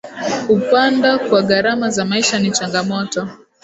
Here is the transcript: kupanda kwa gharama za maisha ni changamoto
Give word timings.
kupanda 0.47 1.19
kwa 1.19 1.41
gharama 1.43 1.89
za 1.89 2.05
maisha 2.05 2.39
ni 2.39 2.51
changamoto 2.51 3.27